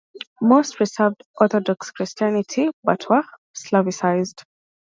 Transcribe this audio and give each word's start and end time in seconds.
Most 0.41 0.77
preserved 0.77 1.21
Orthodox 1.39 1.91
Christianity 1.91 2.71
but 2.83 3.07
were 3.07 3.21
Slavicized. 3.55 4.41